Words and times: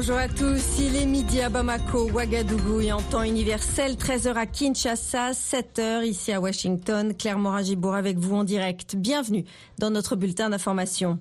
bonjour 0.00 0.16
à 0.16 0.28
tous. 0.28 0.78
Il 0.78 0.96
est 0.96 1.04
midi 1.04 1.42
à 1.42 1.50
Bamako, 1.50 2.10
Ouagadougou 2.10 2.80
et 2.80 2.90
en 2.90 3.02
temps 3.02 3.22
universel, 3.22 3.96
13h 3.96 4.32
à 4.32 4.46
Kinshasa, 4.46 5.32
7h 5.32 6.06
ici 6.06 6.32
à 6.32 6.40
Washington. 6.40 7.14
Claire 7.14 7.38
Morin-Gibourg 7.38 7.94
avec 7.94 8.16
vous 8.16 8.34
en 8.34 8.42
direct. 8.42 8.96
Bienvenue 8.96 9.44
dans 9.76 9.90
notre 9.90 10.16
bulletin 10.16 10.48
d'information. 10.48 11.18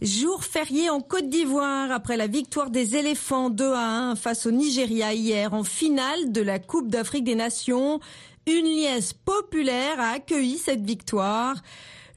Jour 0.00 0.42
férié 0.42 0.88
en 0.88 1.02
Côte 1.02 1.28
d'Ivoire 1.28 1.92
après 1.92 2.16
la 2.16 2.28
victoire 2.28 2.70
des 2.70 2.96
éléphants 2.96 3.50
2 3.50 3.74
à 3.74 4.12
1 4.12 4.16
face 4.16 4.46
au 4.46 4.52
Nigeria 4.52 5.12
hier 5.12 5.52
en 5.52 5.62
finale 5.62 6.32
de 6.32 6.40
la 6.40 6.58
Coupe 6.58 6.88
d'Afrique 6.88 7.24
des 7.24 7.34
Nations. 7.34 8.00
Une 8.46 8.64
liesse 8.64 9.12
populaire 9.12 10.00
a 10.00 10.12
accueilli 10.12 10.56
cette 10.56 10.80
victoire. 10.82 11.56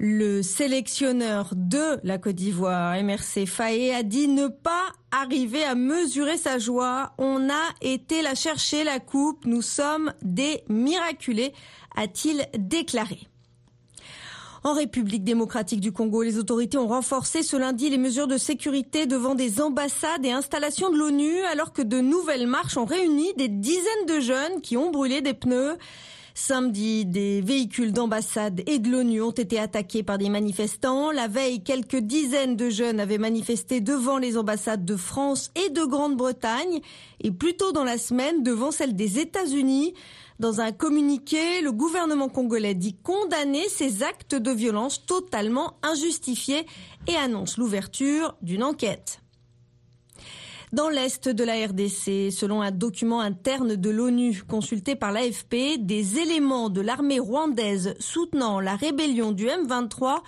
Le 0.04 0.42
sélectionneur 0.42 1.54
de 1.56 2.00
la 2.04 2.18
Côte 2.18 2.34
d'Ivoire, 2.34 2.96
MRC 3.04 3.46
Faé, 3.46 3.94
a 3.94 4.02
dit 4.02 4.28
ne 4.28 4.48
pas 4.48 4.94
arriver 5.12 5.64
à 5.64 5.76
mesurer 5.76 6.38
sa 6.38 6.58
joie. 6.58 7.14
On 7.20 7.52
a 7.52 7.70
été 7.82 8.24
la 8.24 8.34
chercher, 8.34 8.84
la 8.84 9.00
coupe. 9.00 9.46
Nous 9.46 9.62
sommes 9.62 10.12
des 10.24 10.64
miraculés, 10.70 11.54
a-t-il 11.96 12.48
déclaré. 12.58 13.20
En 14.64 14.74
République 14.74 15.24
démocratique 15.24 15.82
du 15.82 15.92
Congo, 15.92 16.24
les 16.24 16.40
autorités 16.40 16.80
ont 16.80 16.88
renforcé 16.88 17.44
ce 17.44 17.56
lundi 17.56 17.88
les 17.92 18.00
mesures 18.00 18.28
de 18.28 18.38
sécurité 18.38 19.06
devant 19.06 19.36
des 19.36 19.62
ambassades 19.62 20.26
et 20.26 20.32
installations 20.32 20.90
de 20.90 20.98
l'ONU 20.98 21.42
alors 21.52 21.74
que 21.74 21.84
de 21.84 22.00
nouvelles 22.00 22.48
marches 22.48 22.78
ont 22.78 22.86
réuni 22.86 23.36
des 23.36 23.50
dizaines 23.50 24.08
de 24.08 24.20
jeunes 24.20 24.62
qui 24.62 24.78
ont 24.78 24.90
brûlé 24.90 25.22
des 25.22 25.36
pneus. 25.36 25.78
Samedi, 26.44 27.06
des 27.06 27.40
véhicules 27.40 27.94
d'ambassade 27.94 28.64
et 28.66 28.80
de 28.80 28.90
l'ONU 28.90 29.22
ont 29.22 29.30
été 29.30 29.60
attaqués 29.60 30.02
par 30.02 30.18
des 30.18 30.28
manifestants. 30.28 31.12
La 31.12 31.28
veille, 31.28 31.62
quelques 31.62 31.98
dizaines 31.98 32.56
de 32.56 32.72
jeunes 32.72 33.00
avaient 33.00 33.20
manifesté 33.20 33.80
devant 33.80 34.18
les 34.18 34.38
ambassades 34.38 34.84
de 34.84 34.96
France 34.96 35.52
et 35.54 35.70
de 35.70 35.84
Grande-Bretagne 35.86 36.82
et 37.20 37.30
plus 37.30 37.56
tôt 37.56 37.72
dans 37.74 37.84
la 37.84 38.00
semaine 38.00 38.42
devant 38.42 38.72
celle 38.72 38.96
des 38.96 39.20
États-Unis. 39.20 39.94
Dans 40.40 40.62
un 40.62 40.72
communiqué, 40.72 41.62
le 41.62 41.72
gouvernement 41.72 42.28
congolais 42.28 42.74
dit 42.74 42.96
condamner 42.96 43.70
ces 43.70 44.02
actes 44.02 44.34
de 44.34 44.52
violence 44.52 45.06
totalement 45.06 45.76
injustifiés 45.84 46.66
et 47.08 47.16
annonce 47.18 47.60
l'ouverture 47.60 48.36
d'une 48.42 48.64
enquête. 48.64 49.22
Dans 50.72 50.88
l'est 50.88 51.28
de 51.28 51.44
la 51.44 51.68
RDC, 51.68 52.32
selon 52.32 52.62
un 52.62 52.72
document 52.72 53.20
interne 53.20 53.76
de 53.76 53.90
l'ONU 53.90 54.42
consulté 54.48 54.96
par 54.96 55.12
l'AFP, 55.12 55.78
des 55.80 56.18
éléments 56.20 56.70
de 56.70 56.80
l'armée 56.80 57.20
rwandaise 57.20 57.94
soutenant 58.00 58.62
la 58.62 58.78
rébellion 58.78 59.34
du 59.34 59.48
M23 59.48 60.22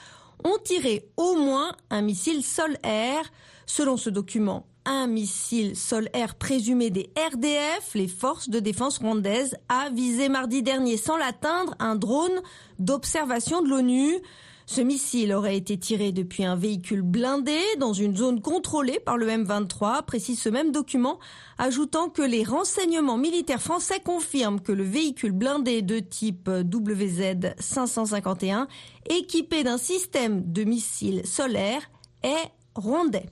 ont 0.44 0.58
tiré 0.61 1.08
au 1.16 1.36
moins 1.38 1.71
un 1.89 2.02
missile 2.02 2.44
sol-air. 2.44 3.23
Selon 3.66 3.95
ce 3.95 4.09
document, 4.09 4.66
un 4.83 5.08
missile 5.08 5.77
sol-air 5.77 6.36
présumé 6.36 6.89
des 6.89 7.09
RDF, 7.17 7.94
les 7.95 8.09
forces 8.09 8.49
de 8.49 8.59
défense 8.59 8.97
rwandaises, 8.97 9.55
a 9.69 9.89
visé 9.91 10.27
mardi 10.27 10.61
dernier 10.61 10.97
sans 10.97 11.16
l'atteindre 11.16 11.73
un 11.80 11.95
drone 11.95 12.41
d'observation 12.80 13.61
de 13.61 13.69
l'ONU. 13.69 14.19
Ce 14.66 14.81
missile 14.81 15.33
aurait 15.33 15.58
été 15.58 15.78
tiré 15.78 16.11
depuis 16.11 16.45
un 16.45 16.56
véhicule 16.56 17.02
blindé 17.02 17.59
dans 17.80 17.94
une 17.94 18.16
zone 18.16 18.42
contrôlée 18.42 19.00
par 19.00 19.17
le 19.17 19.28
M23, 19.28 20.03
précise 20.05 20.39
ce 20.39 20.50
même 20.50 20.72
document, 20.72 21.20
ajoutant 21.58 22.09
que 22.09 22.22
les 22.22 22.44
renseignements 22.44 23.17
militaires 23.17 23.61
français 23.61 24.00
confirment 24.00 24.61
que 24.61 24.72
le 24.72 24.83
véhicule 24.83 25.33
blindé 25.33 25.81
de 25.81 26.00
type 26.00 26.50
WZ 26.50 27.55
551, 27.59 28.67
équipé 29.09 29.64
d'un 29.64 29.78
système 29.78 30.52
de 30.52 30.64
missiles 30.64 31.25
solaires, 31.25 31.89
est 32.23 32.52
rwandais. 32.75 33.30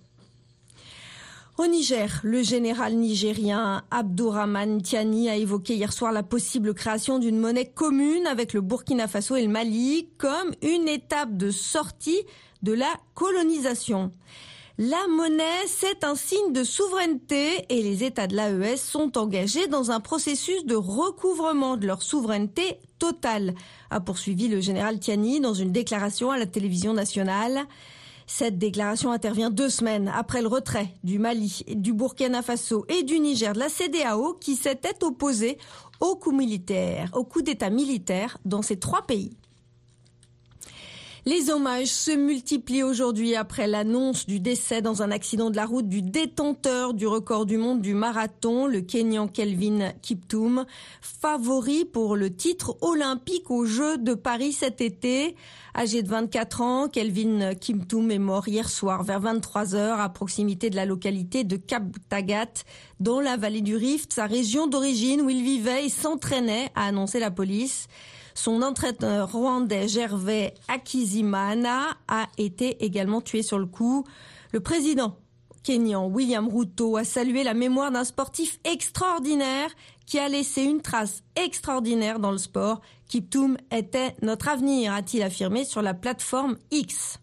Au 1.61 1.67
Niger, 1.67 2.21
le 2.23 2.41
général 2.41 2.95
nigérien 2.95 3.83
Abdourahman 3.91 4.81
Tiani 4.81 5.29
a 5.29 5.35
évoqué 5.35 5.75
hier 5.75 5.93
soir 5.93 6.11
la 6.11 6.23
possible 6.23 6.73
création 6.73 7.19
d'une 7.19 7.37
monnaie 7.37 7.67
commune 7.67 8.25
avec 8.25 8.53
le 8.53 8.61
Burkina 8.61 9.07
Faso 9.07 9.35
et 9.35 9.43
le 9.43 9.47
Mali 9.47 10.09
comme 10.17 10.55
une 10.63 10.87
étape 10.87 11.37
de 11.37 11.51
sortie 11.51 12.23
de 12.63 12.73
la 12.73 12.91
colonisation. 13.13 14.11
La 14.79 15.05
monnaie, 15.07 15.67
c'est 15.67 16.03
un 16.03 16.15
signe 16.15 16.51
de 16.51 16.63
souveraineté 16.63 17.63
et 17.69 17.83
les 17.83 18.03
États 18.03 18.25
de 18.25 18.35
l'AES 18.35 18.77
sont 18.77 19.19
engagés 19.19 19.67
dans 19.67 19.91
un 19.91 19.99
processus 19.99 20.65
de 20.65 20.73
recouvrement 20.73 21.77
de 21.77 21.85
leur 21.85 22.01
souveraineté 22.01 22.79
totale, 22.97 23.53
a 23.91 23.99
poursuivi 23.99 24.47
le 24.47 24.61
général 24.61 24.99
Tiani 24.99 25.39
dans 25.39 25.53
une 25.53 25.71
déclaration 25.71 26.31
à 26.31 26.39
la 26.39 26.47
télévision 26.47 26.93
nationale. 26.93 27.67
Cette 28.27 28.57
déclaration 28.57 29.11
intervient 29.11 29.49
deux 29.49 29.69
semaines 29.69 30.11
après 30.13 30.41
le 30.41 30.47
retrait 30.47 30.93
du 31.03 31.19
Mali, 31.19 31.63
du 31.75 31.93
Burkina 31.93 32.41
Faso 32.41 32.85
et 32.89 33.03
du 33.03 33.19
Niger 33.19 33.53
de 33.53 33.59
la 33.59 33.69
CDAO 33.69 34.33
qui 34.39 34.55
s'étaient 34.55 35.03
opposés 35.03 35.57
au 35.99 36.15
coup 36.15 36.31
militaire, 36.31 37.09
au 37.13 37.23
coup 37.23 37.41
d'État 37.41 37.69
militaire 37.69 38.37
dans 38.45 38.61
ces 38.61 38.79
trois 38.79 39.03
pays. 39.03 39.37
Les 41.27 41.51
hommages 41.51 41.89
se 41.89 42.09
multiplient 42.09 42.81
aujourd'hui 42.81 43.35
après 43.35 43.67
l'annonce 43.67 44.25
du 44.25 44.39
décès 44.39 44.81
dans 44.81 45.03
un 45.03 45.11
accident 45.11 45.51
de 45.51 45.55
la 45.55 45.67
route 45.67 45.87
du 45.87 46.01
détenteur 46.01 46.95
du 46.95 47.05
record 47.05 47.45
du 47.45 47.57
monde 47.57 47.79
du 47.79 47.93
marathon, 47.93 48.65
le 48.65 48.81
Kenyan 48.81 49.27
Kelvin 49.27 49.91
Kiptoum, 50.01 50.65
favori 50.99 51.85
pour 51.85 52.15
le 52.15 52.35
titre 52.35 52.75
olympique 52.81 53.51
aux 53.51 53.65
Jeux 53.65 53.99
de 53.99 54.15
Paris 54.15 54.51
cet 54.51 54.81
été. 54.81 55.35
Âgé 55.75 56.01
de 56.01 56.09
24 56.09 56.61
ans, 56.61 56.87
Kelvin 56.87 57.53
Kiptoum 57.53 58.09
est 58.09 58.17
mort 58.17 58.47
hier 58.47 58.67
soir 58.67 59.03
vers 59.03 59.19
23 59.19 59.75
heures 59.75 59.99
à 59.99 60.09
proximité 60.09 60.71
de 60.71 60.75
la 60.75 60.87
localité 60.87 61.43
de 61.43 61.55
Cap 61.55 61.83
Tagat, 62.09 62.63
dans 62.99 63.19
la 63.19 63.37
vallée 63.37 63.61
du 63.61 63.75
Rift, 63.75 64.11
sa 64.11 64.25
région 64.25 64.65
d'origine 64.65 65.21
où 65.21 65.29
il 65.29 65.43
vivait 65.43 65.85
et 65.85 65.89
s'entraînait, 65.89 66.71
a 66.73 66.87
annoncé 66.87 67.19
la 67.19 67.29
police. 67.29 67.87
Son 68.33 68.61
entraîneur 68.61 69.31
rwandais 69.31 69.87
Gervais 69.87 70.53
Akizimana 70.67 71.97
a 72.07 72.27
été 72.37 72.83
également 72.83 73.21
tué 73.21 73.43
sur 73.43 73.59
le 73.59 73.65
coup. 73.65 74.05
Le 74.51 74.59
président 74.59 75.17
kenyan 75.63 76.07
William 76.07 76.47
Ruto 76.47 76.97
a 76.97 77.03
salué 77.03 77.43
la 77.43 77.53
mémoire 77.53 77.91
d'un 77.91 78.03
sportif 78.03 78.59
extraordinaire 78.63 79.69
qui 80.05 80.19
a 80.19 80.27
laissé 80.27 80.63
une 80.63 80.81
trace 80.81 81.23
extraordinaire 81.35 82.19
dans 82.19 82.31
le 82.31 82.37
sport. 82.37 82.81
Kiptoum 83.07 83.57
était 83.71 84.15
notre 84.21 84.49
avenir, 84.49 84.93
a-t-il 84.93 85.23
affirmé 85.23 85.63
sur 85.63 85.81
la 85.81 85.93
plateforme 85.93 86.57
X. 86.71 87.19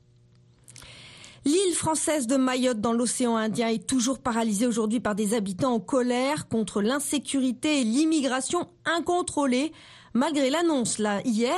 L'île 1.44 1.74
française 1.74 2.26
de 2.26 2.36
Mayotte 2.36 2.80
dans 2.80 2.92
l'océan 2.92 3.36
Indien 3.36 3.68
est 3.68 3.86
toujours 3.86 4.18
paralysée 4.18 4.66
aujourd'hui 4.66 5.00
par 5.00 5.14
des 5.14 5.34
habitants 5.34 5.72
en 5.74 5.80
colère 5.80 6.48
contre 6.48 6.82
l'insécurité 6.82 7.80
et 7.80 7.84
l'immigration 7.84 8.68
incontrôlée 8.84 9.72
malgré 10.18 10.50
l'annonce 10.50 10.98
là 10.98 11.20
hier 11.24 11.54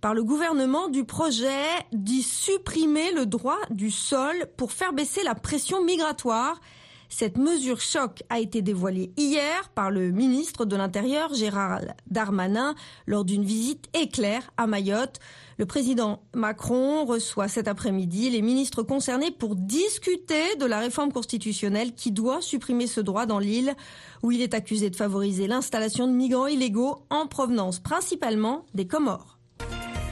par 0.00 0.14
le 0.14 0.22
gouvernement 0.22 0.88
du 0.88 1.04
projet 1.04 1.66
d'y 1.92 2.22
supprimer 2.22 3.12
le 3.12 3.26
droit 3.26 3.58
du 3.70 3.90
sol 3.90 4.46
pour 4.56 4.72
faire 4.72 4.92
baisser 4.92 5.22
la 5.24 5.34
pression 5.34 5.84
migratoire. 5.84 6.60
Cette 7.08 7.38
mesure 7.38 7.80
choc 7.80 8.22
a 8.30 8.40
été 8.40 8.62
dévoilée 8.62 9.12
hier 9.16 9.68
par 9.74 9.90
le 9.90 10.10
ministre 10.10 10.64
de 10.64 10.76
l'Intérieur 10.76 11.32
Gérard 11.34 11.80
Darmanin 12.10 12.74
lors 13.06 13.24
d'une 13.24 13.44
visite 13.44 13.88
éclair 13.94 14.50
à 14.56 14.66
Mayotte. 14.66 15.20
Le 15.58 15.66
président 15.66 16.20
Macron 16.34 17.04
reçoit 17.04 17.48
cet 17.48 17.68
après-midi 17.68 18.28
les 18.30 18.42
ministres 18.42 18.82
concernés 18.82 19.30
pour 19.30 19.54
discuter 19.54 20.56
de 20.58 20.66
la 20.66 20.80
réforme 20.80 21.12
constitutionnelle 21.12 21.94
qui 21.94 22.10
doit 22.12 22.42
supprimer 22.42 22.86
ce 22.86 23.00
droit 23.00 23.26
dans 23.26 23.38
l'île 23.38 23.74
où 24.22 24.32
il 24.32 24.42
est 24.42 24.54
accusé 24.54 24.90
de 24.90 24.96
favoriser 24.96 25.46
l'installation 25.46 26.06
de 26.08 26.12
migrants 26.12 26.46
illégaux 26.46 26.98
en 27.10 27.26
provenance 27.26 27.78
principalement 27.78 28.66
des 28.74 28.86
Comores. 28.86 29.35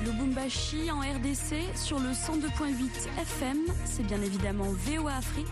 Le 0.05 0.13
Bumbashi 0.13 0.91
en 0.91 0.99
RDC 0.99 1.77
sur 1.77 1.99
le 1.99 2.11
102.8 2.11 3.23
FM, 3.23 3.57
c'est 3.87 4.03
bien 4.03 4.21
évidemment 4.21 4.67
VOA 4.67 5.15
Afrique, 5.17 5.47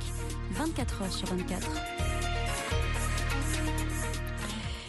24 0.51 1.03
heures 1.03 1.13
sur 1.13 1.27
24. 1.29 1.71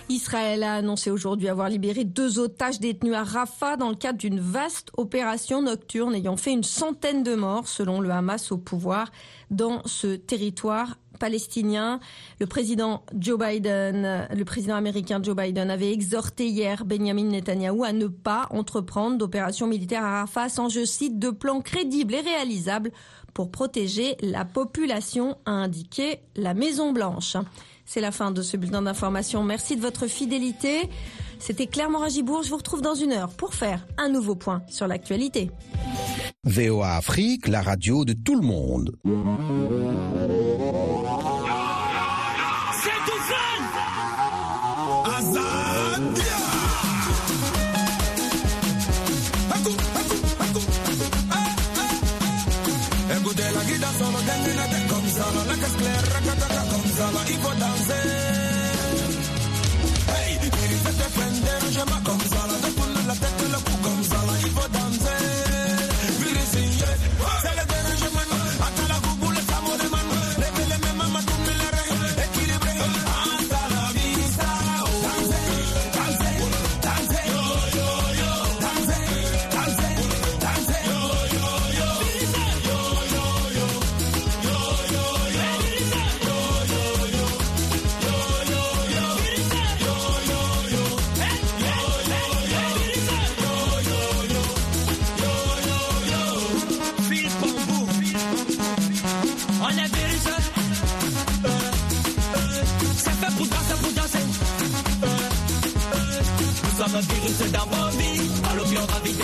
Israël 0.10 0.64
a 0.64 0.76
annoncé 0.76 1.12
aujourd'hui 1.12 1.48
avoir 1.48 1.70
libéré 1.70 2.04
deux 2.04 2.40
otages 2.40 2.82
détenus 2.82 3.16
à 3.16 3.24
Rafah 3.24 3.78
dans 3.78 3.90
le 3.90 3.96
cadre 3.96 4.18
d'une 4.18 4.42
vaste 4.42 4.92
opération 4.98 5.62
nocturne 5.62 6.14
ayant 6.14 6.36
fait 6.36 6.52
une 6.52 6.64
centaine 6.64 7.24
de 7.24 7.36
morts 7.36 7.70
selon 7.70 8.02
le 8.02 8.10
Hamas 8.12 8.52
au 8.52 8.58
pouvoir 8.58 9.12
dans 9.50 9.82
ce 9.86 10.16
territoire 10.16 10.98
palestinien. 11.24 12.02
Le 12.42 12.48
président 12.48 13.02
Joe 13.18 13.40
Biden, 13.40 14.28
le 14.30 14.44
président 14.44 14.76
américain 14.76 15.22
Joe 15.24 15.38
Biden 15.38 15.72
avait 15.72 15.94
exhorté 15.94 16.48
hier 16.48 16.84
Benjamin 16.84 17.24
Netanyahu 17.24 17.86
à 17.86 17.94
ne 17.94 18.08
pas 18.08 18.48
entreprendre 18.50 19.18
d'opérations 19.18 19.66
militaires 19.66 20.04
à 20.04 20.20
Rafah 20.20 20.50
sans, 20.50 20.68
je 20.68 20.84
cite, 20.84 21.20
de 21.20 21.30
plans 21.30 21.62
crédibles 21.62 22.14
et 22.16 22.20
réalisables 22.20 22.92
pour 23.34 23.52
protéger 23.52 24.18
la 24.20 24.44
population, 24.44 25.38
a 25.46 25.52
indiqué 25.52 26.20
la 26.36 26.54
Maison 26.54 26.92
Blanche. 26.92 27.38
C'est 27.86 28.02
la 28.02 28.12
fin 28.12 28.32
de 28.32 28.42
ce 28.42 28.58
bulletin 28.58 28.82
d'information. 28.82 29.44
Merci 29.44 29.78
de 29.78 29.82
votre 29.82 30.08
fidélité. 30.08 30.90
C'était 31.40 31.68
Claire 31.68 31.90
Moragibourg. 31.90 32.44
Je 32.44 32.50
vous 32.50 32.58
retrouve 32.58 32.82
dans 32.82 32.96
une 32.96 33.14
heure 33.14 33.30
pour 33.30 33.54
faire 33.54 33.88
un 33.98 34.10
nouveau 34.10 34.36
point 34.36 34.62
sur 34.68 34.88
l'actualité. 34.88 35.52
VOA 36.46 36.96
Afrique, 36.96 37.48
la 37.48 37.62
radio 37.62 38.04
de 38.04 38.14
tout 38.14 38.36
le 38.36 38.46
monde. 38.46 38.98
Et 53.14 53.22
goûter 53.22 53.44
la 53.44 53.64
guide 53.66 53.86
solo, 54.00 54.20
dengine 54.28 54.88
comme 54.90 55.08
ça, 55.16 55.26
la 55.48 55.56
casse 55.56 55.78
claire, 55.78 56.06
racataka 56.14 56.64
comme 56.72 56.90
ça, 56.98 57.06
il 57.30 57.38
faut 57.44 57.58
danser. 57.64 58.10
Hey, 60.16 60.40
il 60.44 60.52
fait 60.84 60.98
te 61.00 61.08
prendre, 61.14 61.72
j'aime 61.72 61.96
comme 62.04 62.23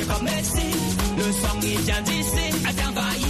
comme 0.09 0.23
Messi. 0.23 0.71
Le 1.17 1.31
sang, 1.31 1.59
il 1.61 1.79
vient 1.79 2.01
d'ici, 2.01 2.65
à 2.67 2.73
t'envahir. 2.73 3.28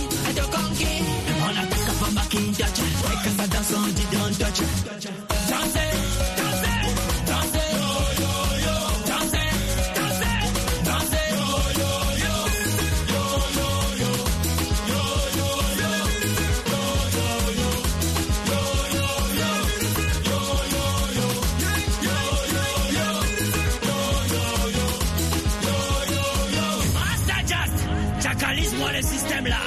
lemla 29.40 29.60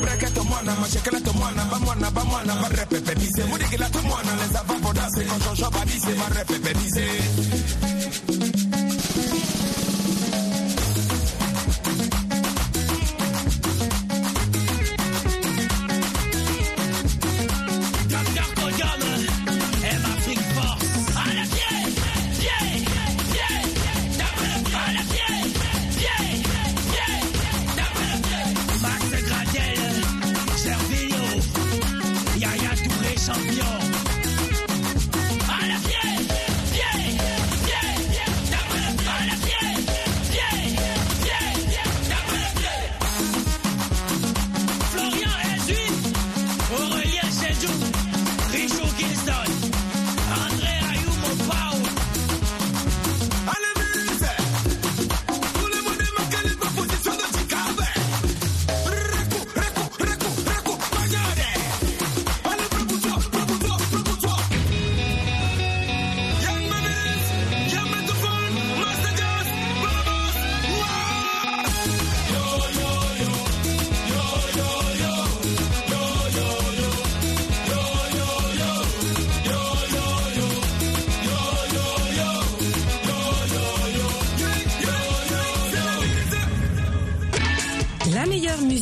breketo 0.00 0.44
mwana 0.44 0.74
mashekeleto 0.76 1.32
mwana 1.32 1.64
bamwana 1.64 2.10
bamwana 2.10 2.54
barepepebise 2.56 3.44
mudikilato 3.44 4.02
mwana 4.02 4.36
lezavapodase 4.36 5.24
koshosho 5.24 5.70
badise 5.70 6.12
barepepebise 6.14 7.04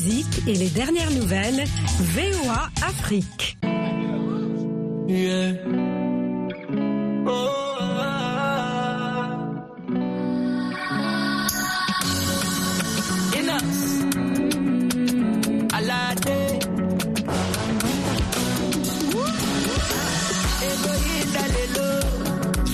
musique 0.05 0.43
et 0.49 0.55
les 0.55 0.69
dernières 0.69 1.11
nouvelles, 1.11 1.65
VOA 2.01 2.71
Afrique. 2.87 3.57
Yeah. 5.09 5.55
Oh, 7.27 7.49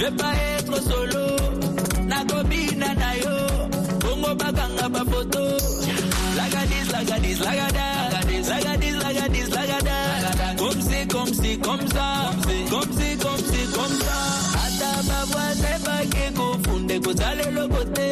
Je 0.00 0.04
vais 0.04 0.16
pas 0.16 0.32
être 0.56 0.80
solo, 0.80 1.26
nagobina 2.06 2.94
na 2.94 3.16
yo, 3.16 3.36
bongo 4.00 4.34
baganga 4.36 4.88
ba 4.88 5.04
photo. 5.10 5.77
kozala 17.28 17.42
eloko 17.48 17.84
te 17.94 18.08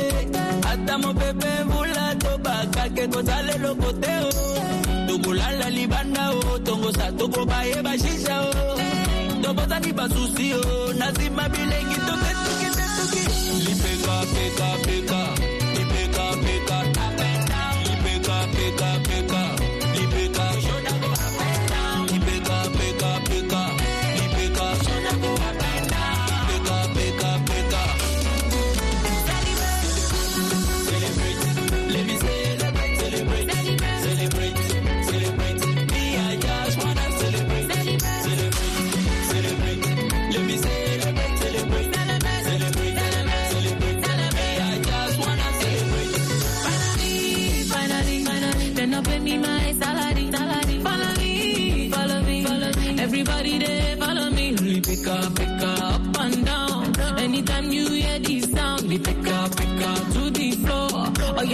ata 0.70 0.98
mopepe 0.98 1.64
mvula 1.64 2.14
tobakake 2.18 3.06
kozala 3.08 3.54
eloko 3.54 3.92
te 3.92 4.12
o 4.18 4.28
oh. 4.28 5.06
tokolala 5.06 5.70
libanda 5.70 6.30
o 6.30 6.58
tongosa 6.58 7.12
tokobaye 7.12 7.82
bashisha 7.82 8.40
o 8.40 8.50
oh. 8.50 9.42
tobotani 9.42 9.92
basusi 9.92 10.54
o 10.54 10.92
na 10.98 11.10
nsima 11.10 11.48
bilengi 11.48 11.98
toketokitetuki 12.06 13.22
lipekapekapeka 13.64 15.55